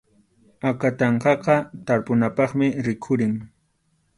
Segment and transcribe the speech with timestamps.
[0.69, 3.33] Akatanqaqa tarpunapaqmi rikhurimun.